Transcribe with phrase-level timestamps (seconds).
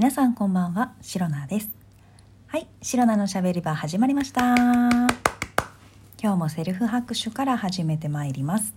[0.00, 1.68] 皆さんこんばんは、シロナです。
[2.46, 4.54] はい、シロナのしゃべり場始まりました。
[4.54, 5.18] 今
[6.22, 8.74] 日もセルフ拍手から始めてまいります。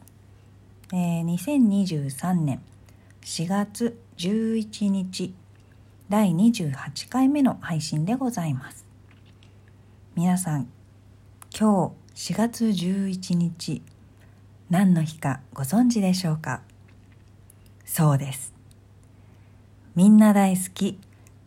[0.91, 2.61] えー、2023年
[3.21, 5.33] 4月11日
[6.09, 8.85] 第28回目の配信でございます。
[10.15, 10.67] 皆さん、
[11.57, 13.81] 今日4月11日
[14.69, 16.63] 何の日かご存知でしょうか？
[17.85, 18.53] そうです。
[19.95, 20.99] みんな大好き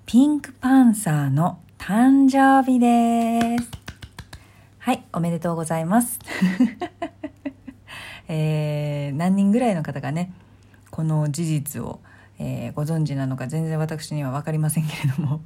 [0.06, 3.69] ピンクパンサーの誕生日です。
[4.78, 6.20] はい、おめでとうございます。
[8.28, 10.33] えー、何人ぐらいの方がね、
[10.92, 11.98] この事実を、
[12.38, 15.41] えー、ご存知なのか全然私には分かりませんけれども、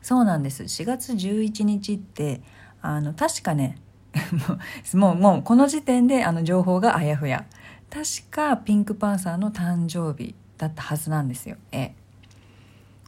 [0.00, 0.62] そうなんです。
[0.62, 2.40] 4月11日って、
[2.82, 3.78] あの、確かね、
[4.94, 7.46] もう、もう、この時点であの情報があやふや。
[7.90, 11.56] 確かピンクパンサーの誕生日だったはずなんですよ。
[11.72, 11.94] ええ。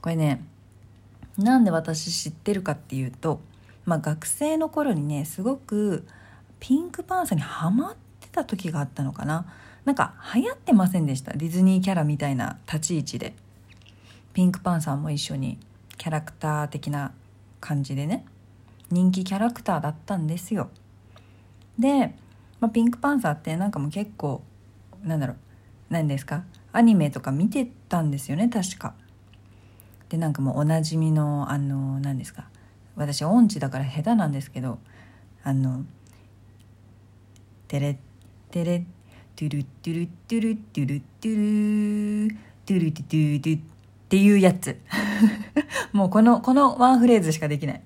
[0.02, 0.42] これね、
[1.38, 3.40] なんで私知ってるかっていうと、
[3.84, 6.06] まあ、学生の頃にねすごく
[6.60, 9.46] ピンクパンサーにハマってた時があったのかな。
[9.84, 11.32] なんか流行ってませんでした？
[11.32, 13.34] ディズニーキャラみたいな立ち位置で。
[14.32, 15.58] ピンクパンサーも一緒に
[15.98, 17.12] キャラクター的な
[17.60, 18.24] 感じでね。
[18.90, 20.70] 人気キャラクターだったんですよ。
[21.78, 22.14] で、
[22.60, 24.42] まあ、ピンクパンサーってなんかもう結構
[25.02, 25.36] なんだろう
[25.90, 26.44] 何ですか？
[26.72, 28.94] アニメとか見てたんですよね確か。
[30.14, 32.44] でなんかもうおなじみのあの何ですか
[32.94, 34.78] 私音痴だから下手なんですけど
[35.42, 35.84] あの
[37.66, 37.98] 「テレ
[38.52, 38.86] テレ
[39.34, 43.60] トゥルトゥルトゥルトゥルトゥルトゥルトゥルトゥトゥ」っ
[44.08, 44.78] ていうやつ。
[45.92, 47.82] もうこのこのワンフレーズしかできない。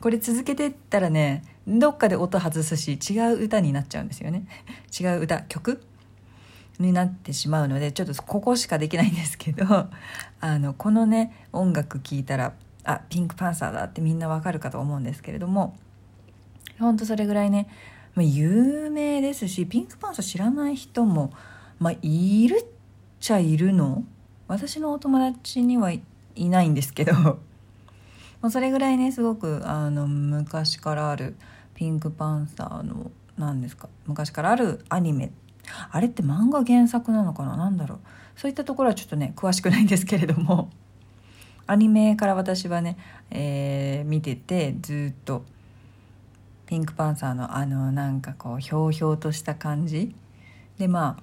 [0.00, 4.46] これ続けてったらねどっかで音外すし違う歌になっちゃうんですよね。
[4.98, 5.82] 違う歌曲
[6.82, 9.64] になってしまうのでちょっとここしかできないんですけど
[10.40, 12.52] あのこのね音楽聴いたら
[12.84, 15.76] あピンクパンサーだってみんなわかるかと思うんですけれども
[16.78, 17.68] ほんとそれぐらいね、
[18.14, 21.32] ま、有名ですしピンクパンサー知らない人も、
[21.78, 22.66] まあ、いるっ
[23.20, 24.04] ちゃいるの？
[24.48, 26.02] 私のお友達にはい
[26.36, 27.12] ないんですけど
[28.40, 31.36] まあそれぐらいねすごくあの昔からある
[31.74, 35.32] ピンクパンサーの何ですか昔からあるアニメ
[35.90, 37.56] あれって漫画原作なのかな？
[37.56, 37.98] 何だろう？
[38.36, 40.70] そういったところはちょっとね詳しくないんですけれども。
[41.66, 42.96] アニメから私はね、
[43.30, 45.44] えー、見ててずっと。
[46.66, 50.14] ピンクパンサーのあのなんかこうひょうひょうとした感じ？
[50.78, 51.22] でまあ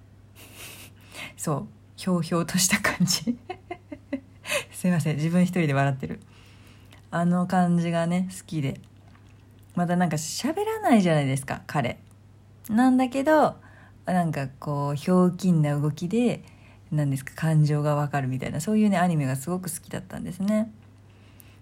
[1.36, 3.36] そうひょうひょうとした感じ？
[4.72, 6.20] すいません自分一人で笑ってる。
[7.10, 8.80] あの感じがね好きで。
[9.76, 11.99] またなんか喋らないじゃないですか彼。
[12.70, 13.56] なんだけど
[14.06, 16.42] なんかこうひょうきんな動きで
[16.90, 20.72] 何ですか感情がわかるみたいなそういうねアニメがすごく好きだったんですね。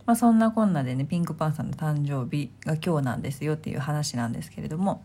[0.07, 5.03] まあ、そんなこんなでねピンクパンサーの誕生日が今日なんですよっていう話なんですけれども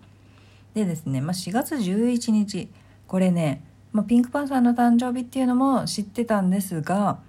[0.74, 2.70] でですね、まあ、4月11日
[3.06, 7.20] これね、まあ、ピンクパンサーの誕生日っていうのも知ってたんですが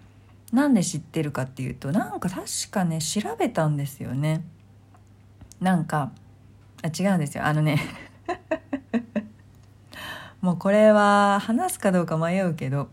[0.52, 4.44] なんで知ってるかっていうとなんか確かね調べたんですよね。
[5.60, 6.12] なんか
[6.84, 7.80] あ違うんですよあのね
[10.44, 12.90] もうこれは話すかどうか迷うけど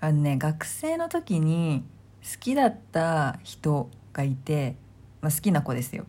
[0.00, 1.84] あのね学生の時に
[2.22, 4.76] 好きだった人がいて、
[5.20, 6.06] まあ、好きな子ですよ。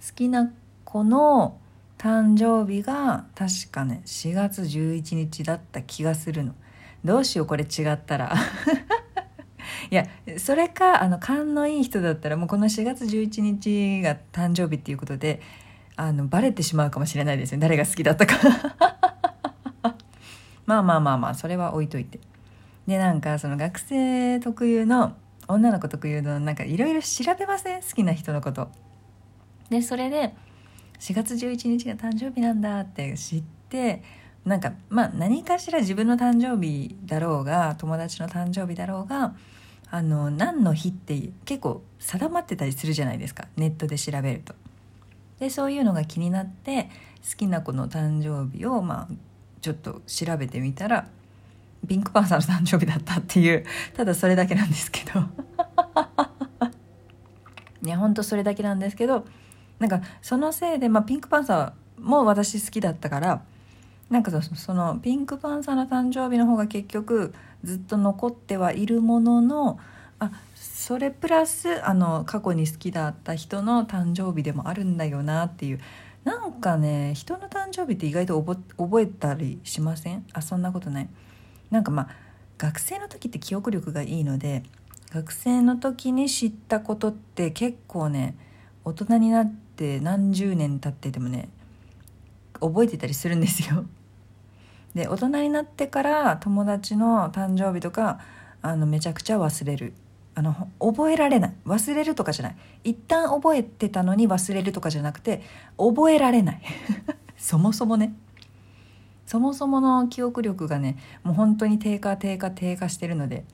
[0.00, 0.50] 好きな
[0.86, 1.58] 子の
[1.98, 6.54] 誕生日が確かね4月11日だった気がするの。
[7.04, 8.34] どうしようこれ違ったら。
[9.90, 10.06] いや
[10.38, 15.42] それかあの勘のいい人だったらもうこの4月11日が誕生日っていうことで
[15.96, 17.58] あのバレてしまうかもしれないですね。
[17.58, 18.96] 誰が好きだったか。
[20.70, 22.20] まあまあまあまあそれは置いといて。
[22.86, 25.16] でなんかその学生特有の
[25.48, 27.82] 女の子特有のなんかいろいろ調べません？
[27.82, 28.68] 好きな人のこと。
[29.68, 30.34] でそれで
[31.00, 34.02] 4月11日が誕生日なんだって知って
[34.44, 39.34] なんかまあ何かしら自分の誕生日だろうが友達の誕生日だろうが
[39.90, 43.48] あの何の日って結構定まってたりするじゃないですか。
[43.56, 44.54] ネットで調べると。
[45.40, 46.90] でそういうのが気になって
[47.28, 49.14] 好きな子の誕生日をまあ
[49.60, 51.08] ちょっと調べてみたら
[51.86, 53.64] ピンクパンサーの誕生日だったっていう
[53.94, 55.20] ただそれだけなんですけど。
[57.82, 59.24] いやほんとそれだけなんですけど
[59.78, 63.42] なんかそのせいで、まあ、ピンクパンサーも私好きだったから
[64.10, 67.32] なんかそのピンクパンサーの誕生日の方が結局
[67.64, 69.78] ずっと残ってはいるものの
[70.20, 75.80] あそれプラスあの過去に好きだった人の誕生日でもあるんだよなっていう。
[76.22, 78.42] なんかね人の誕生日って意外と
[78.76, 80.26] 覚えたりしません？
[80.34, 81.08] あそんなことない。
[81.70, 82.08] なんかまあ
[82.58, 84.62] 学生の時って記憶力がいいので
[85.12, 88.36] 学生の時に知ったことって結構ね
[88.84, 91.48] 大人になって何十年経っててもね
[92.60, 93.86] 覚えてたりするんですよ。
[94.94, 98.20] で大人になってから友達の誕生日とか
[98.60, 99.94] あのめちゃくちゃ忘れる。
[100.40, 101.54] あの覚えられない。
[101.66, 102.56] 忘れるとかじゃない。
[102.82, 105.42] 一旦覚えてたのに忘れるとかじゃなくて
[105.76, 106.62] 覚えられない。
[107.36, 108.14] そもそもね。
[109.26, 113.44] そもそもの記憶力がねもう本当に低下低下低下してるので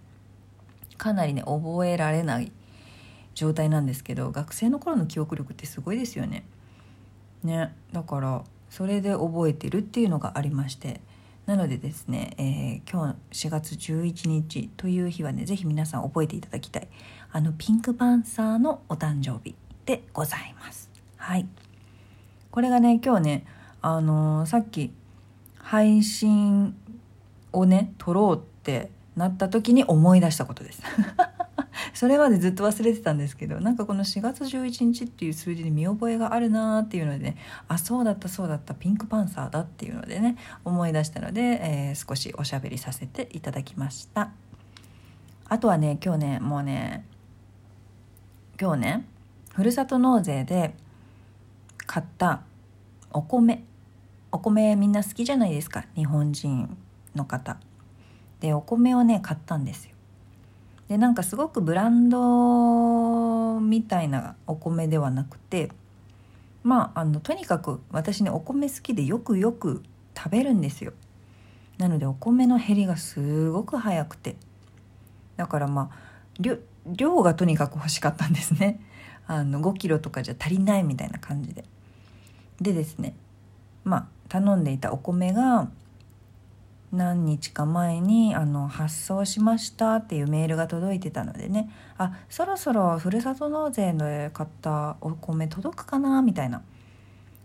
[0.96, 2.52] かなりね覚えられない
[3.34, 6.44] 状態なんですけど学生の頃の記憶力ってすごいですよね。
[7.42, 7.74] ね。
[7.92, 11.00] だからそれで覚えてるっていうのがありまして
[11.46, 16.88] なのでですね、えー、今日4月11日という日はね是非皆さん覚えていただきたい
[17.30, 19.54] あのピンクパンサーのお誕生日
[19.84, 20.90] でございます。
[21.16, 21.46] はい
[22.50, 23.46] これがね今日ね
[23.80, 24.92] あのー、さっき
[25.58, 26.74] 配信
[27.52, 30.82] をね撮ろうってなった時に思い出したことです
[31.96, 37.38] それまでずっと忘れてたんですけどなんかこの4月11日っていう数字に見覚えがあるなーっていうのでね
[37.68, 44.30] あそうだったそうだったピンクパンサーだっていうのでね思い出したので、えー、少しおしゃべりさせていただきました。
[45.48, 47.06] あとはね今日ねもうね
[48.60, 49.06] 今日ね
[49.54, 50.74] ふるさと納税で
[51.86, 52.42] 買った
[53.10, 53.64] お米
[54.32, 56.76] お米みんな好きじゃないですか日本人
[57.14, 57.56] の方。
[58.40, 59.95] でお米をね買ったんですよ。
[60.88, 65.70] でなんかすごくブランドみたいなお米ではなくて
[66.62, 69.82] まああのとにかく私ねお米好きでよくよく
[70.16, 70.92] 食べるんですよ。
[71.78, 74.36] なのでお米の減りがすごく早くて。
[75.36, 75.96] だからまあ
[76.86, 78.80] 量がとにかく欲しかったんですね。
[79.28, 81.64] あの5キロとかじゃ足りないみたいな感じで。
[82.60, 83.14] でですね
[83.84, 85.68] まあ頼んでいたお米が
[86.96, 96.62] 何日か前にあの発送しましたっていうメールが届いてたのでねあそろそろふるさと納税で買ったお米届くかなみたいな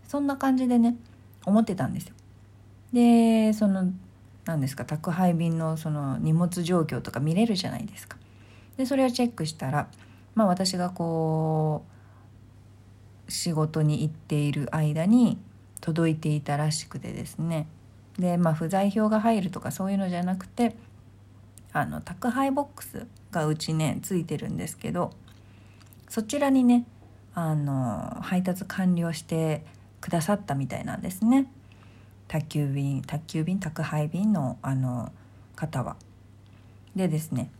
[0.08, 0.96] そんな感じでね
[1.44, 2.14] 思ってたんですよ。
[2.92, 3.92] でその
[4.44, 8.16] 何ですか宅配便のその荷物状況とか見れるじゃないですか。
[8.76, 9.88] でそれをチェックしたら
[10.34, 11.84] まあ私がこ
[13.28, 15.38] う仕事に行っている間に
[15.80, 17.66] 届いていたらしくてですね
[18.18, 20.76] でまあ不在票が入るとかそういうのじゃなくて
[21.72, 25.12] あの宅配ボックスがうちねついてるんですけど
[26.08, 26.84] そちらにね
[27.34, 29.64] あの配達完了して
[30.00, 31.50] くださったみたいなんですね
[32.28, 35.12] 宅急便宅急便宅配便のあの
[35.56, 35.96] 方は。
[36.94, 37.50] でですね、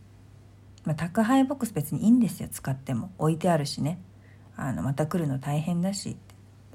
[0.85, 3.97] まあ、宅配ボックス別にいいんですよ使っても置いてあるしね
[4.55, 6.17] あのまた来るの大変だし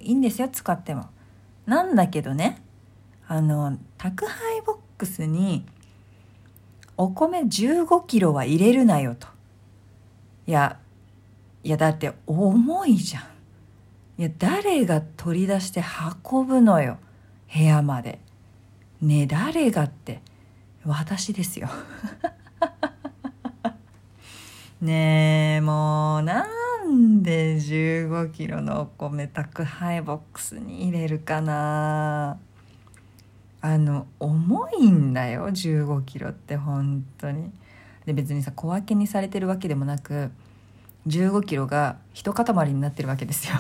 [0.01, 1.07] いいんですよ使っても。
[1.67, 2.63] なんだけどね
[3.31, 5.67] あの宅配ボックスに
[6.97, 9.29] お米15キロは入れるなよと。
[10.47, 10.79] いや
[11.63, 13.23] いやだって重いじゃん。
[14.17, 15.85] いや誰が取り出して
[16.25, 16.97] 運ぶのよ
[17.55, 18.19] 部屋まで。
[19.03, 20.23] ね誰がって。
[20.87, 21.69] 私ですよ。
[24.81, 26.47] ねえもうな
[26.87, 32.39] んで15キロのお米宅配ボックスに入れるかな。
[33.61, 37.51] あの重いんだよ15キロって本当に。
[38.07, 40.31] で別にさ小分けにされてるわけでもなく
[41.07, 43.57] 15キロが一塊になってるわけですよ。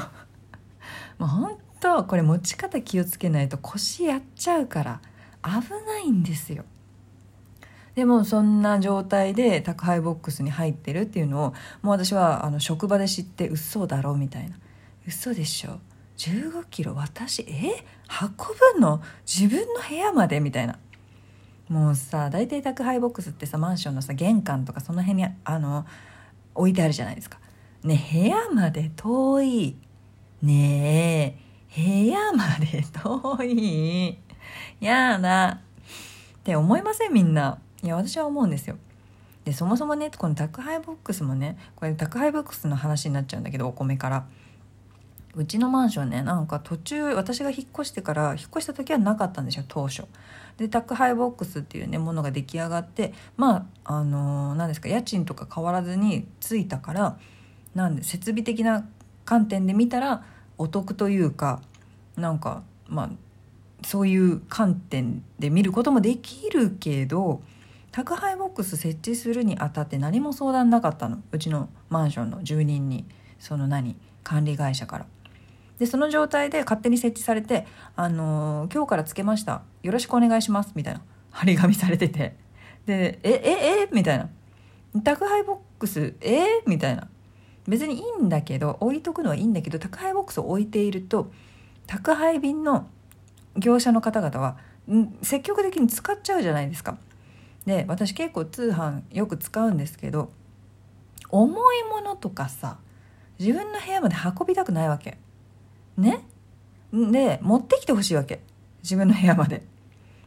[1.18, 5.00] もう本当これ持ち方気をつけないと腰やっちゃうから
[5.42, 6.64] 危ないんですよ。
[7.94, 14.56] でもそんな状態で宅配ボックスに入ってるっていうのをもう私はあの職場で知って嘘だろうみたいな。
[15.06, 15.80] 嘘でしょ。
[16.18, 17.84] 15キロ私え？
[18.20, 18.34] 運
[18.76, 19.00] ぶの？
[19.24, 20.40] 自分の部屋まで？
[20.40, 20.78] みたいな。
[21.68, 25.86] もうさ大体宅配ボックスってさマンションのさ玄関とかその辺にあの
[26.54, 27.38] 置いてあるじゃないですか。
[27.84, 29.76] ね部屋まで遠い。
[30.42, 31.36] ね
[31.76, 34.18] え部屋まで遠い。
[34.80, 35.60] やだ。
[36.38, 37.12] って思いません？
[37.12, 37.58] みんな。
[37.82, 38.76] いや私は思うんですよ。
[39.44, 44.26] でそもそもねこの宅配ボックスもねこれ宅配ボックスの話になっちゃうんだけどお米から。
[45.38, 50.02] うちのマンションねなんか途中私が引っ越してから引っ越した時はなかったんですよ当初。
[50.56, 57.18] で宅配ボックスっていうねものが出来上がってまああの何、ですか家賃とか変わらずについたから
[57.76, 58.84] なんで設備的な
[59.24, 60.24] 観点で見たら
[60.58, 61.62] お得というか
[62.16, 63.10] なんかまあ
[63.86, 67.42] そういう観点で見ることもできるけど
[67.92, 73.04] 宅配ボックス設置するにあたって何も相談なかったのうちのマンションの住人に
[73.38, 75.06] その何管理会社から。
[75.78, 77.66] でその状態で勝手に設置されて
[77.96, 79.62] 「あのー、今日からつけました。
[79.82, 81.02] よろしくお願いします」みたいな。
[81.30, 82.36] 張り紙されてて。
[82.86, 83.80] で「えええ？
[83.82, 84.28] えみたいな。
[85.02, 86.14] 宅配ボックス？
[86.20, 86.62] え？
[86.66, 87.08] ー、みたいな。
[87.66, 91.30] 別にいいんだけど置いとくのはいいんだけど宅配ボックスを置いていると
[91.86, 92.88] 宅配便の
[93.56, 94.56] 業者の方々は
[95.20, 96.96] 積極的に使っちゃうじゃないですか。
[97.66, 100.30] で私結構通販よく使うんですけど
[101.28, 102.78] 重いものとかさ
[103.38, 105.18] 自分の部屋まで運びたくないわけ。
[105.98, 106.24] ね
[106.92, 108.40] で持ってきてほしいわけ
[108.82, 109.62] 自分の部屋まで。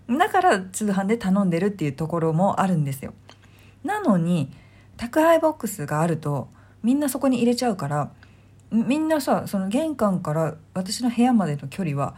[0.10, 3.13] だから通販で頼んでるっていうところもあるんですよ。
[3.84, 4.51] なのに
[4.98, 6.50] 宅配ボックスがあると
[6.84, 8.12] みんなそこに入れちゃうから
[8.72, 12.16] みんなさその玄関から私の部屋までの距離は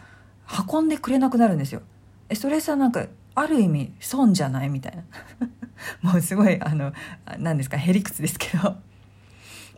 [0.72, 1.82] 運んでくれなくなるんですよ。
[2.30, 3.06] えそれさなんか
[3.36, 4.70] ある意味損じゃない？
[4.70, 5.04] みたいな
[6.12, 6.92] もうすごいあの
[7.38, 7.78] 何ですか？
[7.78, 8.76] へりくつですけど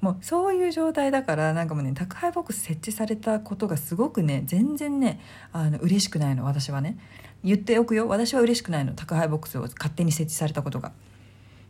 [0.06, 5.20] もうそういう状態だからなんかもうね宅配ボックス設置されたことがすごくね全然ね
[5.52, 7.00] あの嬉しくないの私はね。
[7.44, 8.08] 言っておくよ。
[8.08, 8.94] 私は嬉しくないの。
[8.94, 10.92] 宅配ボックスを勝手に設置されたことが。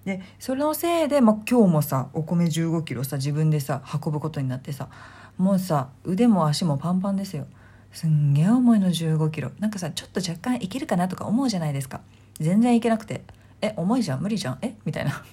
[0.04, 4.90] でそのせいで、まあ、今日もさお米1 5キロさ自分でさ運ぶことになってさ
[5.38, 7.48] もうさ腕も足もパンパンですよ。
[7.94, 9.52] すんげえ重いの1 5キロ。
[9.60, 12.02] なんかさちょっと若干いけるかなとか思うじゃないですか。
[12.34, 13.24] 全然いけなくて。
[13.62, 14.22] え重いじゃん？
[14.22, 14.58] 無理じゃん？
[14.62, 14.76] え？
[14.84, 15.24] みたいな。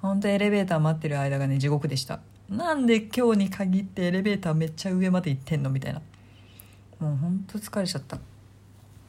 [0.00, 6.00] 本当エレベーター待ってる間がね地獄でしたなんで今日に限ってエレベーターめっちゃ上まで行ってんのみたいな
[6.98, 8.18] もうほんと疲れちゃった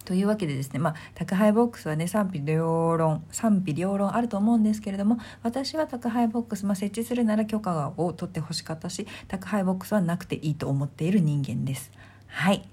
[0.10, 11.92] というわけでですね、まあ、宅配ボックスはね賛否両論賛否両論あると思うんですけれども私は宅配ボックス、まあ、設置するなら許可を取ってほしかったし宅配ボックスはなくていいと思っている人間です。
[12.28, 12.68] はい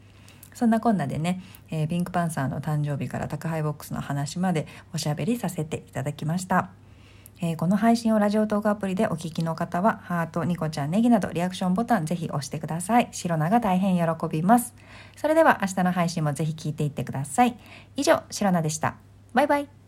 [0.55, 6.71] そんなこんなでね、えー、ピンクパンサーの誕生日から宅配ボックスの話までおしゃべりさせていただきました。
[7.41, 13.09] えー、この配信をラジオトークアプリでお聞きの方は、ハート、ニコちゃん、ネギなどリアクションボタンぜひ押してください。
[13.13, 14.75] シロナが大変喜びます。
[15.17, 17.57] それでは明日の配信もぜひ聞いていってください。
[17.97, 18.97] 以上、シロナでした。
[19.35, 19.86] バイバイ。